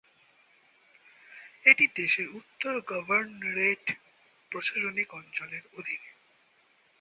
[1.65, 3.85] এটি দেশের উত্তর গভর্নরেট
[4.51, 6.11] প্রশাসনিক অঞ্চলের অধীনে।